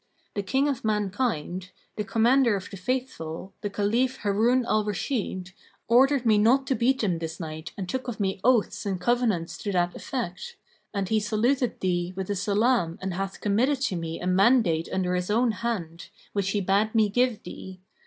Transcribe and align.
The 0.33 0.41
King 0.41 0.67
of 0.67 0.83
mankind, 0.83 1.69
the 1.95 2.03
Commander 2.03 2.55
of 2.55 2.71
the 2.71 2.75
Faithful, 2.75 3.53
the 3.61 3.69
Caliph 3.69 4.17
Harun 4.23 4.65
al 4.65 4.83
Rashid, 4.83 5.51
ordered 5.87 6.25
me 6.25 6.39
not 6.39 6.65
to 6.65 6.75
beat 6.75 7.01
them 7.01 7.19
this 7.19 7.39
night 7.39 7.71
and 7.77 7.87
took 7.87 8.07
of 8.07 8.19
me 8.19 8.39
oaths 8.43 8.83
and 8.83 8.99
covenants 8.99 9.59
to 9.59 9.71
that 9.73 9.95
effect; 9.95 10.55
and 10.91 11.09
he 11.09 11.19
saluteth 11.19 11.81
thee 11.81 12.13
with 12.15 12.29
the 12.29 12.35
salam 12.35 12.97
and 12.99 13.13
hath 13.13 13.41
committed 13.41 13.79
to 13.81 13.95
me 13.95 14.19
a 14.19 14.25
mandate 14.25 14.89
under 14.91 15.13
his 15.13 15.29
own 15.29 15.51
hand, 15.51 16.09
which 16.33 16.49
he 16.49 16.61
bade 16.61 16.95
me 16.95 17.07
give 17.07 17.43
thee. 17.43 17.79